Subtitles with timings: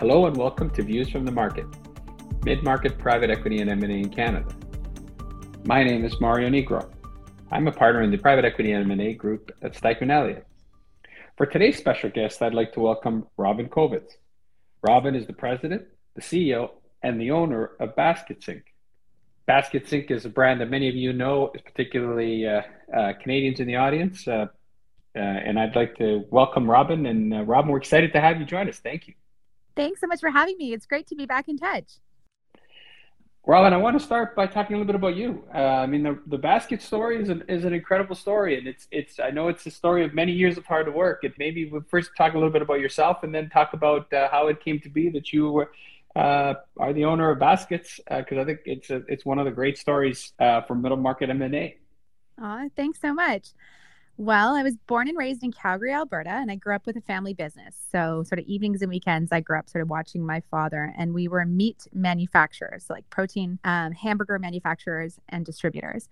[0.00, 1.66] Hello and welcome to Views from the Market,
[2.44, 4.46] mid-market private equity and M&A in Canada.
[5.64, 6.88] My name is Mario Nigro.
[7.50, 10.46] I'm a partner in the private equity and M&A group at Stikeman Elliott.
[11.36, 14.12] For today's special guest, I'd like to welcome Robin Kovitz.
[14.82, 15.82] Robin is the president,
[16.14, 16.70] the CEO,
[17.02, 18.62] and the owner of Baskits Inc.
[19.48, 22.62] Baskits Inc is a brand that many of you know, particularly uh,
[22.96, 24.28] uh, Canadians in the audience.
[24.28, 24.46] Uh,
[25.16, 27.04] uh and I'd like to welcome Robin.
[27.06, 28.78] And uh, Robin, we're excited to have you join us.
[28.78, 29.14] Thank you.
[29.78, 30.72] Thanks so much for having me.
[30.72, 32.00] It's great to be back in touch.
[33.46, 35.44] Robin, I want to start by talking a little bit about you.
[35.54, 38.88] Uh, I mean, the, the Baskits story is an, is an incredible story, and it's
[38.90, 39.20] it's.
[39.20, 41.22] I know it's a story of many years of hard work.
[41.22, 44.28] And maybe we'll first talk a little bit about yourself, and then talk about uh,
[44.32, 45.70] how it came to be that you were,
[46.16, 49.44] uh, are the owner of Baskits, because uh, I think it's a, it's one of
[49.44, 51.76] the great stories uh, for middle market M and A.
[52.42, 53.50] Aw, thanks so much.
[54.20, 57.00] Well, I was born and raised in Calgary, Alberta, and I grew up with a
[57.00, 57.76] family business.
[57.92, 61.14] So, sort of evenings and weekends, I grew up sort of watching my father, and
[61.14, 66.08] we were meat manufacturers, so like protein um, hamburger manufacturers and distributors.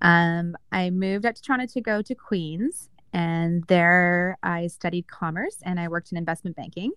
[0.00, 5.56] Um, I moved up to Toronto to go to Queens, and there I studied commerce
[5.64, 6.92] and I worked in investment banking.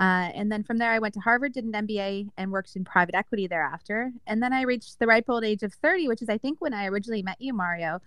[0.00, 2.84] Uh, and then from there, I went to Harvard, did an MBA, and worked in
[2.84, 4.12] private equity thereafter.
[4.26, 6.74] And then I reached the ripe old age of 30, which is, I think, when
[6.74, 8.02] I originally met you, Mario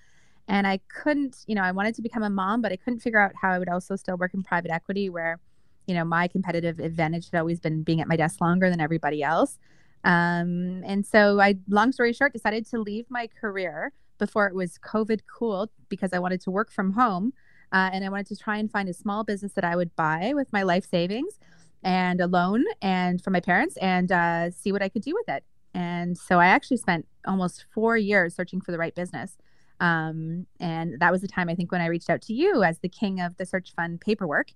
[0.47, 3.19] and I couldn't, you know, I wanted to become a mom, but I couldn't figure
[3.19, 5.39] out how I would also still work in private equity where,
[5.87, 9.21] you know, my competitive advantage had always been being at my desk longer than everybody
[9.23, 9.59] else.
[10.03, 14.79] Um, and so I, long story short, decided to leave my career before it was
[14.79, 17.33] COVID cool because I wanted to work from home.
[17.73, 20.31] Uh, and I wanted to try and find a small business that I would buy
[20.33, 21.37] with my life savings
[21.83, 25.27] and a loan and from my parents and uh, see what I could do with
[25.27, 25.43] it.
[25.73, 29.37] And so I actually spent almost four years searching for the right business.
[29.79, 32.79] Um, and that was the time I think when I reached out to you as
[32.79, 34.51] the king of the search fund paperwork.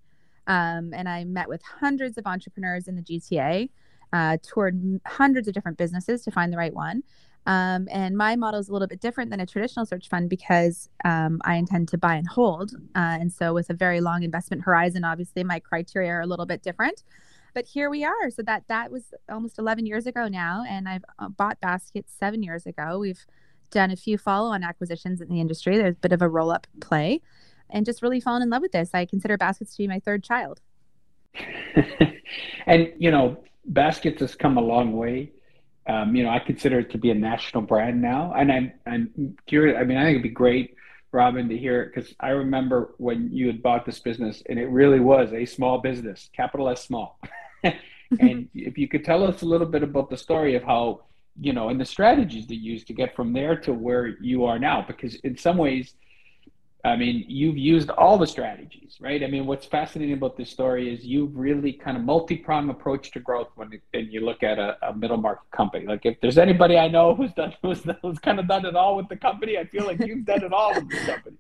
[0.47, 3.69] Um, and I met with hundreds of entrepreneurs in the GTA,
[4.13, 7.03] uh, toured hundreds of different businesses to find the right one.
[7.47, 10.89] Um, and my model is a little bit different than a traditional search fund because
[11.05, 12.73] um, I intend to buy and hold.
[12.95, 16.45] Uh, and so, with a very long investment horizon, obviously my criteria are a little
[16.45, 17.03] bit different.
[17.53, 18.29] But here we are.
[18.29, 22.43] So that that was almost 11 years ago now, and I've uh, bought Baskits seven
[22.43, 22.99] years ago.
[22.99, 23.25] We've
[23.71, 25.77] done a few follow-on acquisitions in the industry.
[25.77, 27.21] There's a bit of a roll-up play,
[27.69, 28.91] and just really fallen in love with this.
[28.93, 30.61] I consider Baskits to be my third child.
[32.65, 35.31] and you know, Baskits has come a long way.
[35.87, 39.35] Um, you know, I consider it to be a national brand now, and I'm I'm
[39.47, 39.77] curious.
[39.79, 40.75] I mean, I think it'd be great,
[41.11, 44.67] Robin, to hear it because I remember when you had bought this business, and it
[44.67, 47.19] really was a small business, capital S small.
[47.63, 51.01] and if you could tell us a little bit about the story of how
[51.39, 54.45] you know, and the strategies that you use to get from there to where you
[54.45, 54.83] are now.
[54.85, 55.93] Because in some ways,
[56.83, 59.23] I mean, you've used all the strategies, right?
[59.23, 63.19] I mean, what's fascinating about this story is you've really kind of multi-pronged approach to
[63.19, 65.85] growth when, when you look at a, a, middle market company.
[65.85, 68.97] Like, if there's anybody I know who's done who's, who's kind of done it all
[68.97, 71.37] with the company, I feel like you've done it all with the company.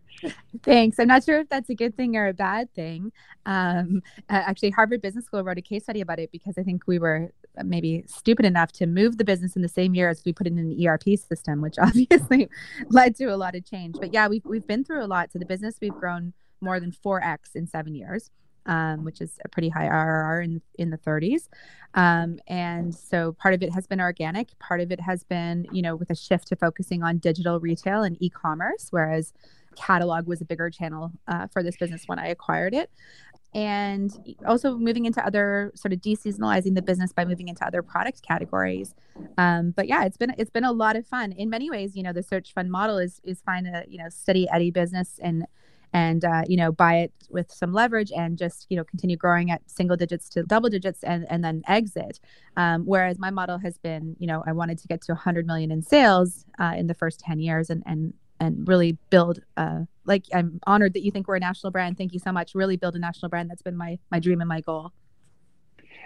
[0.61, 0.99] Thanks.
[0.99, 3.11] I'm not sure if that's a good thing or a bad thing.
[3.47, 6.99] Um, actually, Harvard Business School wrote a case study about it because I think we
[6.99, 7.31] were
[7.63, 10.57] maybe stupid enough to move the business in the same year as we put in
[10.57, 12.49] an ERP system, which obviously
[12.89, 13.95] led to a lot of change.
[13.99, 15.31] But yeah, we've we've been through a lot.
[15.31, 18.29] So the business we've grown more than four x in seven years.
[18.67, 21.49] Um, which is a pretty high IRR in in the 30s.
[21.95, 24.49] Um, and so part of it has been organic.
[24.59, 28.03] Part of it has been, you know, with a shift to focusing on digital retail
[28.03, 29.33] and e-commerce, whereas
[29.75, 32.91] catalog was a bigger channel uh, for this business when I acquired it
[33.53, 38.21] and also moving into other sort of deseasonalizing the business by moving into other product
[38.21, 38.95] categories.
[39.37, 41.33] Um, but yeah, it's been it's been a lot of fun.
[41.33, 44.09] In many ways, you know, the search fund model is is find a you know
[44.09, 45.45] steady eddy business and
[45.93, 49.51] and uh, you know buy it with some leverage and just you know continue growing
[49.51, 52.19] at single digits to double digits and and then exit.
[52.55, 55.71] Um, whereas my model has been you know I wanted to get to 100 million
[55.71, 60.25] in sales uh, in the first 10 years and and and really build uh, like
[60.33, 61.97] i'm honored that you think we're a national brand.
[61.97, 62.55] Thank you so much.
[62.55, 63.49] Really build a national brand.
[63.49, 64.91] That's been my my dream and my goal.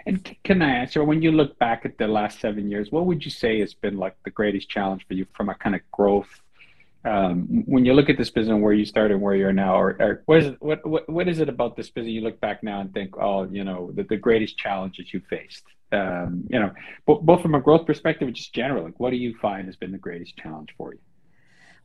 [0.04, 3.24] And can i answer when you look back at the last seven years what would
[3.24, 6.32] you say has been like the greatest challenge for you from a kind of growth
[7.04, 9.74] um, when you look at this business where you started and where you are now
[9.80, 12.40] or, or what is it what, what what is it about this business you look
[12.40, 15.64] back now and think oh you know the, the greatest challenges you faced?
[15.92, 16.72] Um, you know
[17.06, 19.92] both, both from a growth perspective just general like what do you find has been
[19.92, 21.00] the greatest challenge for you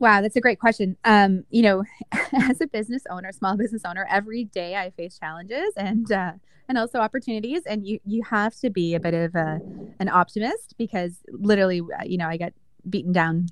[0.01, 0.97] Wow, that's a great question.
[1.05, 1.85] Um, you know,
[2.33, 6.33] as a business owner, small business owner, every day I face challenges and uh,
[6.69, 9.61] and also opportunities, and you you have to be a bit of a
[9.99, 12.53] an optimist because literally, you know, I get
[12.89, 13.47] beaten down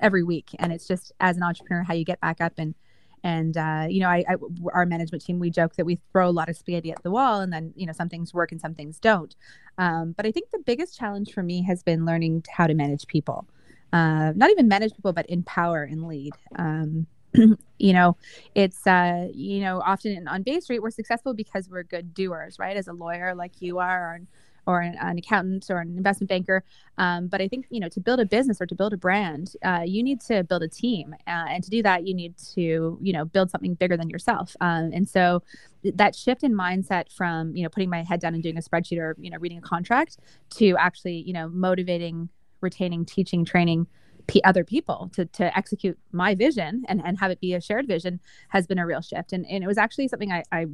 [0.00, 2.74] every week, and it's just as an entrepreneur how you get back up and
[3.22, 4.36] And uh, you know, I, I,
[4.72, 7.40] our management team we joke that we throw a lot of spaghetti at the wall,
[7.40, 9.36] and then you know some things work and some things don't.
[9.78, 13.06] Um, but I think the biggest challenge for me has been learning how to manage
[13.06, 13.46] people,
[13.92, 16.32] uh, not even manage people, but empower and lead.
[16.56, 17.06] Um,
[17.78, 18.16] you know,
[18.54, 22.76] it's uh, you know often on Bay Street we're successful because we're good doers, right?
[22.76, 24.20] As a lawyer like you are, or
[24.66, 26.64] or an, an accountant or an investment banker.
[26.98, 29.54] Um, but I think you know to build a business or to build a brand,
[29.64, 32.98] uh, you need to build a team, uh, and to do that, you need to
[33.00, 34.56] you know build something bigger than yourself.
[34.60, 35.42] Um, and so
[35.82, 38.98] that shift in mindset from you know putting my head down and doing a spreadsheet
[38.98, 40.18] or you know reading a contract
[40.50, 42.28] to actually you know motivating,
[42.60, 43.86] retaining, teaching, training
[44.30, 47.86] p- other people to to execute my vision and and have it be a shared
[47.86, 49.32] vision has been a real shift.
[49.32, 50.66] And, and it was actually something I, I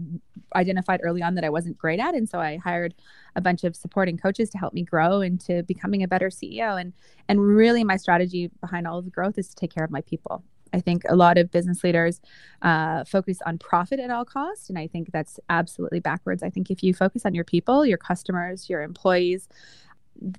[0.55, 2.15] identified early on that I wasn't great at.
[2.15, 2.95] And so I hired
[3.35, 6.93] a bunch of supporting coaches to help me grow into becoming a better CEO and
[7.29, 10.03] and really my strategy behind all of the growth is to take care of my
[10.03, 10.45] people.
[10.73, 12.21] I think a lot of business leaders
[12.63, 16.43] uh, focus on profit at all costs, and I think that's absolutely backwards.
[16.43, 19.49] I think if you focus on your people, your customers, your employees,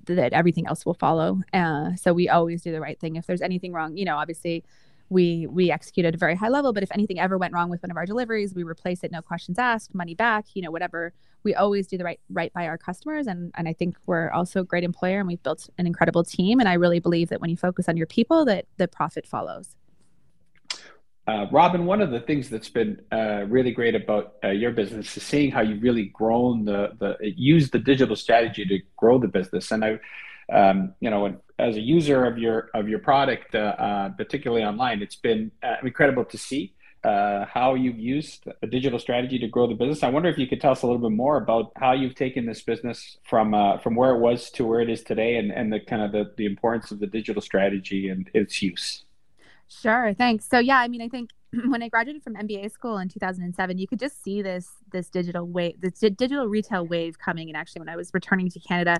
[0.06, 1.40] that everything else will follow.
[1.52, 3.16] Uh, so we always do the right thing.
[3.16, 4.64] If there's anything wrong, you know, obviously
[5.10, 6.72] we we execute at a very high level.
[6.72, 9.22] But if anything ever went wrong with one of our deliveries, we replace it, no
[9.22, 11.12] questions asked, money back, you know, whatever.
[11.44, 14.60] We always do the right right by our customers, and and I think we're also
[14.60, 16.60] a great employer, and we've built an incredible team.
[16.60, 19.76] And I really believe that when you focus on your people, that the profit follows.
[21.28, 25.14] Uh, Robin, one of the things that's been uh, really great about uh, your business
[25.14, 29.28] is seeing how you've really grown the the used the digital strategy to grow the
[29.28, 29.70] business.
[29.70, 29.98] And I,
[30.50, 35.02] um, you know, as a user of your of your product, uh, uh, particularly online,
[35.02, 36.72] it's been uh, incredible to see
[37.04, 40.02] how you've used a digital strategy to grow the business.
[40.02, 42.46] I wonder if you could tell us a little bit more about how you've taken
[42.46, 43.52] this business from
[43.82, 46.32] from where it was to where it is today, and and the kind of the,
[46.38, 49.04] the importance of the digital strategy and its use.
[49.68, 50.48] Sure, thanks.
[50.48, 51.30] So yeah, I mean, I think
[51.66, 55.46] when I graduated from MBA school in 2007, you could just see this this digital
[55.46, 57.48] wave, this digital retail wave coming.
[57.48, 58.96] And actually, when I was returning to Canada,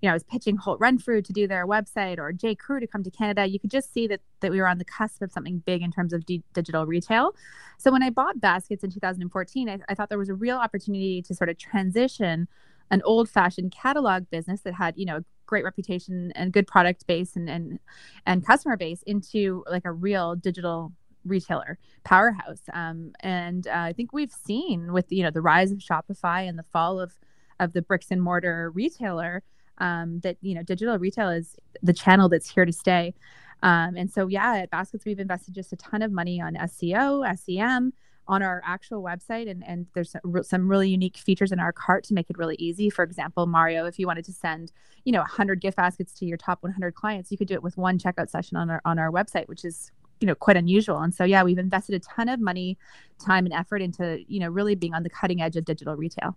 [0.00, 2.54] you know, I was pitching Holt Renfrew to do their website or J.
[2.54, 3.46] Crew to come to Canada.
[3.46, 5.90] You could just see that that we were on the cusp of something big in
[5.90, 7.34] terms of d- digital retail.
[7.78, 11.22] So when I bought Baskits in 2014, I, I thought there was a real opportunity
[11.22, 12.48] to sort of transition
[12.90, 17.36] an old fashioned catalog business that had you know great reputation and good product base
[17.36, 17.78] and and
[18.24, 20.90] and customer base into like a real digital
[21.26, 22.62] retailer powerhouse.
[22.72, 26.58] Um, and uh, i think we've seen with you know the rise of shopify and
[26.58, 27.12] the fall of
[27.60, 29.42] of the bricks and mortar retailer
[29.76, 33.14] um, that you know digital retail is the channel that's here to stay.
[33.62, 37.08] Um, and so yeah at Baskits we've invested just a ton of money on seo
[37.38, 37.92] sem
[38.28, 42.14] on our actual website and, and there's some really unique features in our cart to
[42.14, 42.88] make it really easy.
[42.90, 44.72] For example mario if you wanted to send
[45.04, 47.76] you know 100 gift baskets to your top 100 clients you could do it with
[47.76, 49.90] one checkout session on our on our website which is
[50.20, 50.98] you know quite unusual.
[50.98, 52.78] And so yeah we've invested a ton of money
[53.18, 56.36] time and effort into you know really being on the cutting edge of digital retail.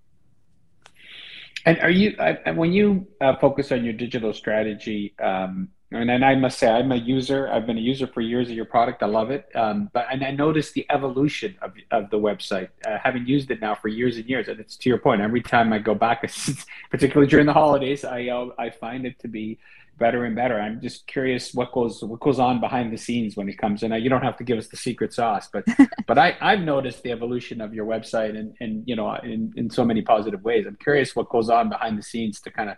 [1.66, 2.16] And are you
[2.56, 6.92] when you uh, focus on your digital strategy um, and, and I must say, I'm
[6.92, 7.48] a user.
[7.48, 9.04] I've been a user for years of your product.
[9.04, 9.48] I love it.
[9.56, 13.62] Um, but and I noticed the evolution of, of the website, uh, having used it
[13.62, 14.48] now for years and years.
[14.48, 15.22] And it's to your point.
[15.22, 16.22] Every time I go back,
[16.90, 19.60] particularly during the holidays, I uh, I find it to be
[19.98, 20.60] better and better.
[20.60, 23.92] I'm just curious what goes what goes on behind the scenes when it comes in.
[23.92, 25.66] Now, you don't have to give us the secret sauce, but
[26.08, 29.70] but I I've noticed the evolution of your website and and you know in in
[29.70, 30.66] so many positive ways.
[30.68, 32.78] I'm curious what goes on behind the scenes to kind of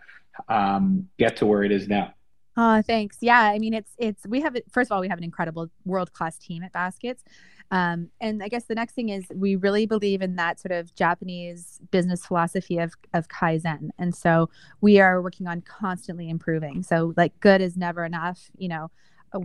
[0.50, 2.14] um, get to where it is now.
[2.60, 3.18] Oh, thanks.
[3.22, 6.12] Yeah, I mean, it's it's we have first of all we have an incredible world
[6.14, 7.22] class team at Baskits,
[7.70, 10.94] um, and I guess the next thing is we really believe in that sort of
[10.96, 14.50] Japanese business philosophy of of kaizen, and so
[14.82, 16.82] we are working on constantly improving.
[16.82, 18.90] So like good is never enough, you know.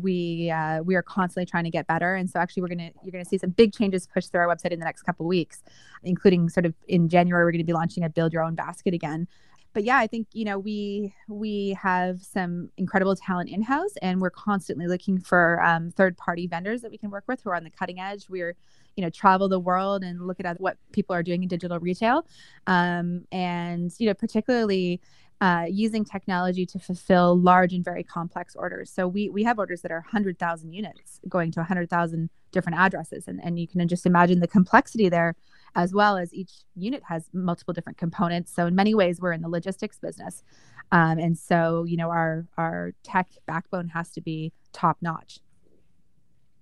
[0.00, 3.12] We uh, we are constantly trying to get better, and so actually we're gonna you're
[3.12, 5.60] gonna see some big changes pushed through our website in the next couple weeks,
[6.04, 9.26] including sort of in January we're to be launching a build your own basket again,
[9.72, 14.20] but yeah, I think you know we we have some incredible talent in house, and
[14.20, 17.54] we're constantly looking for um, third party vendors that we can work with who are
[17.54, 18.28] on the cutting edge.
[18.28, 18.54] We're
[18.96, 22.26] you know travel the world and look at what people are doing in digital retail,
[22.66, 25.00] um, and you know particularly
[25.42, 28.92] uh, using technology to fulfill large and very complex orders.
[28.92, 33.40] So we we have orders that are 100,000 units going to 100,000 different addresses, and
[33.42, 35.34] and you can just imagine the complexity there
[35.74, 38.54] as well as each unit has multiple different components.
[38.54, 40.44] So in many ways, we're in the logistics business,
[40.92, 45.40] um, and so you know our our tech backbone has to be top notch.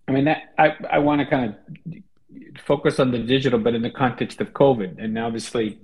[0.08, 3.82] I mean, that I I want to kind of focus on the digital, but in
[3.82, 5.80] the context of COVID, and obviously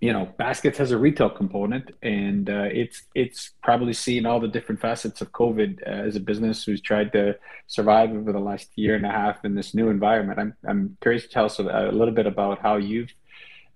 [0.00, 4.48] you know, Baskits has a retail component, and uh, it's it's probably seen all the
[4.48, 7.36] different facets of COVID uh, as a business who's tried to
[7.66, 10.38] survive over the last year and a half in this new environment.
[10.38, 13.12] I'm I'm curious to tell us a, little bit about how you've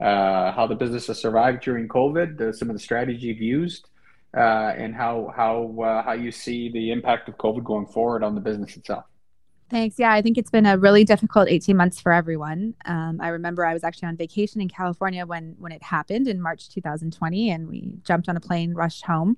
[0.01, 3.89] uh, how the business has survived during COVID, some of the strategy you've used,
[4.37, 8.35] uh, and how how uh, how you see the impact of COVID going forward on
[8.35, 9.05] the business itself.
[9.71, 9.99] Thanks.
[9.99, 12.75] Yeah, I think it's been a really difficult 18 months for everyone.
[12.87, 16.41] Um, I remember I was actually on vacation in California when when it happened in
[16.41, 19.37] March 2020, and we jumped on a plane, rushed home.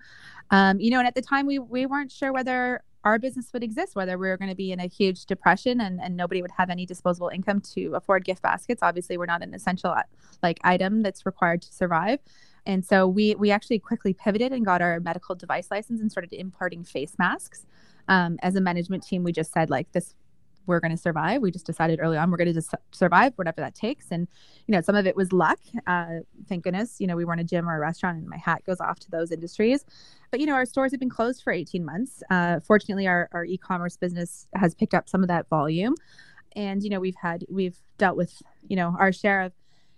[0.53, 3.65] Um, you know, and at the time we we weren't sure whether our business would
[3.65, 6.51] exist, whether we were going to be in a huge depression and, and nobody would
[6.51, 8.83] have any disposable income to afford gift baskets.
[8.83, 9.97] Obviously, we're not an essential
[10.43, 12.21] like item that's required to survive.
[12.67, 16.33] And so we we actually quickly pivoted and got our medical device license and started
[16.33, 17.67] importing face masks
[18.09, 20.15] um, as a management team, we just said like this,
[20.67, 21.43] we're going to survive.
[21.43, 24.07] We just decided early on we're going to just survive whatever that takes.
[24.11, 24.29] And
[24.67, 25.59] you know, some of it was luck.
[25.87, 28.63] Uh, thank goodness, you know, we weren't a gym or a restaurant, and my hat
[28.65, 29.85] goes off to those industries.
[30.31, 32.23] But you know, our stores have been closed for 18 months.
[32.31, 35.95] Uh, fortunately, our our e-commerce business has picked up some of that volume,
[36.55, 39.53] and you know, we've had we've dealt with you know our share of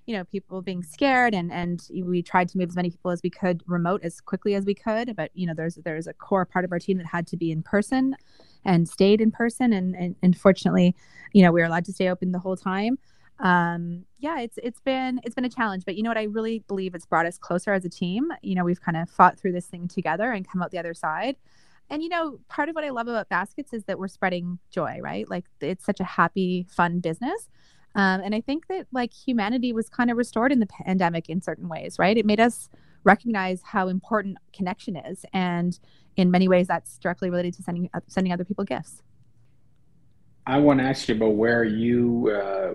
[0.07, 3.21] you know people being scared and and we tried to move as many people as
[3.23, 6.45] we could remote as quickly as we could but you know there's there's a core
[6.45, 8.17] part of our team that had to be in person
[8.65, 10.95] and stayed in person and and, and fortunately
[11.33, 12.99] you know we were allowed to stay open the whole time.
[13.39, 16.19] Um yeah it's it's been it's been a challenge but you know what?
[16.19, 18.29] I really believe it's brought us closer as a team.
[18.43, 20.95] You know we've kind of fought through this thing together and come out the other
[20.95, 21.37] side.
[21.91, 24.99] And you know part of what i love about Baskits is that we're spreading joy
[25.01, 25.29] right?
[25.31, 27.49] Like it's such a happy fun business
[27.95, 31.41] um, and I think that like humanity was kind of restored in the pandemic in
[31.41, 32.17] certain ways, right?
[32.17, 32.69] It made us
[33.05, 35.79] recognize how important connection is, and
[36.17, 39.03] in many ways, that's directly related to sending uh, sending other people gifts.
[40.47, 42.75] I want to ask you about where you uh,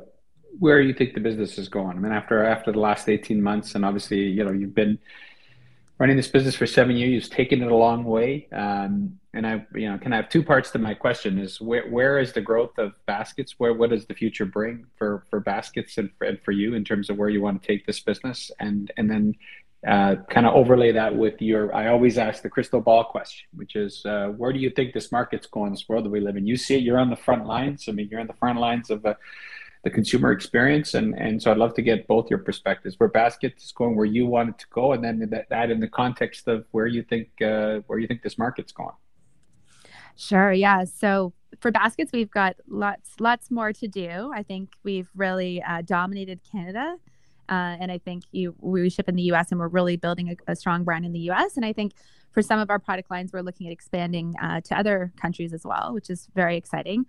[0.60, 1.98] where you think the business is going.
[1.98, 5.00] I mean, after after the last eighteen months, and obviously, you know, you've been
[6.00, 7.12] running this business for seven years.
[7.12, 8.48] You've taken it a long way.
[8.52, 11.38] Um, and I, you know, can I have two parts to my question?
[11.38, 13.52] Is where where is the growth of Baskits?
[13.60, 16.84] Where what does the future bring for for Baskits and for, and for you in
[16.84, 18.50] terms of where you want to take this business?
[18.60, 19.36] And and then
[19.88, 21.74] uh, kind of overlay that with your.
[21.74, 25.12] I always ask the crystal ball question, which is uh, where do you think this
[25.12, 25.72] market's going?
[25.72, 26.48] This world that we live in.
[26.48, 26.82] You see it.
[26.82, 27.86] You're on the front lines.
[27.88, 29.06] I mean, you're on the front lines of.
[29.06, 29.14] Uh,
[29.84, 30.96] the consumer experience.
[30.96, 34.06] And, and so I'd love to get both your perspectives where Baskits is going, where
[34.06, 37.04] you want it to go, and then that, that in the context of where you
[37.04, 38.96] think uh, where you think this market's going.
[40.18, 40.52] Sure.
[40.52, 40.84] Yeah.
[40.84, 44.32] So for Baskits, we've got lots lots more to do.
[44.34, 46.98] I think we've really uh, dominated Canada.
[47.50, 50.52] Uh, and I think you, we ship in the US and we're really building a,
[50.52, 51.56] a, strong brand in the US.
[51.56, 51.94] And I think
[52.32, 55.64] for some of our product lines, we're looking at expanding uh, to other countries as
[55.64, 57.06] well, which is very exciting.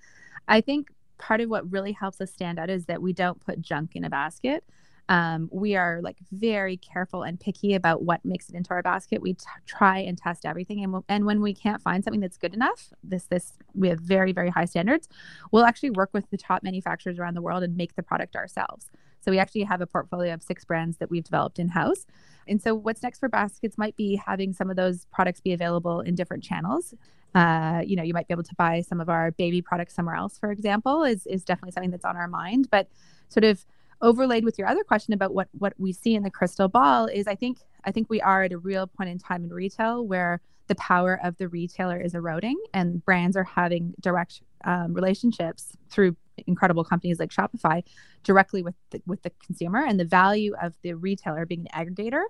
[0.47, 3.61] I think part of what really helps us stand out is that we don't put
[3.61, 4.63] junk in a basket.
[5.09, 9.23] Um, we are like very careful and picky about what makes it into our basket.
[9.23, 12.55] We t- try and test everything, and and when we can't find something that's good
[12.55, 15.09] enough, this this we have very very high standards.
[15.51, 18.91] We'll actually work with the top manufacturers around the world and make the product ourselves.
[19.21, 22.07] So we actually have a portfolio of six brands that we've developed in house.
[22.47, 26.01] And so what's next for Baskits might be having some of those products be available
[26.01, 26.95] in different channels.
[27.35, 30.15] Uh, you know, you might be able to buy some of our baby products somewhere
[30.15, 32.69] else, for example, is is definitely something that's on our mind.
[32.71, 32.89] But
[33.29, 33.67] sort of
[34.01, 37.27] overlaid with your other question about what what we see in the crystal ball is
[37.27, 40.41] I think I think we are at a real point in time in retail where
[40.69, 46.15] the power of the retailer is eroding and brands are having direct um, relationships through
[46.47, 47.83] incredible companies like Shopify
[48.23, 49.85] directly with the, with the consumer.
[49.85, 52.23] And the value of the retailer being an aggregator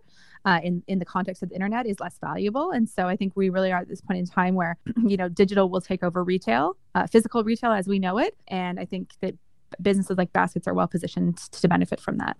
[0.45, 2.71] uh, in in the context of the internet is less valuable.
[2.71, 5.29] And so I think we really are at this point in time where you know
[5.29, 8.37] digital will take over retail uh, physical retail as we know it.
[8.47, 9.35] And I think that
[9.81, 12.37] businesses like Baskits are well positioned to benefit from that.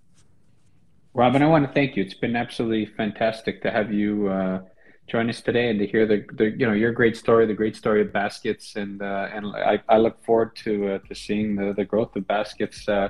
[1.15, 2.03] Robin, I want to thank you.
[2.03, 4.61] It's been absolutely fantastic to have you uh,
[5.09, 7.75] join us today and to hear the, the, you know your great story, the great
[7.75, 11.73] story of Baskits, and uh, and I, I look forward to uh, to seeing the,
[11.73, 13.09] the growth of Baskits uh,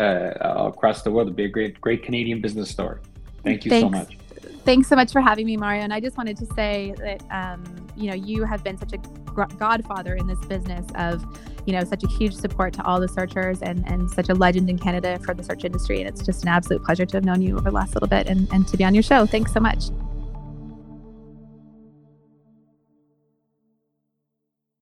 [0.00, 1.28] uh, across the world.
[1.28, 3.00] It'll be a great great Canadian business story.
[3.42, 3.82] Thank you Thanks.
[3.82, 4.18] so much.
[4.64, 5.82] Thanks so much for having me, Mario.
[5.82, 7.64] And I just wanted to say that um,
[7.96, 8.98] you know you have been such a
[9.58, 11.24] godfather in this business of
[11.66, 14.70] you know such a huge support to all the searchers and and such a legend
[14.70, 16.00] in Canada for the search industry.
[16.00, 18.26] And it's just an absolute pleasure to have known you over the last little bit
[18.28, 19.26] and, and to be on your show.
[19.26, 19.86] Thanks so much.